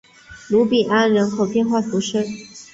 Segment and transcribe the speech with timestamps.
[0.49, 2.25] 卢比安人口变化图示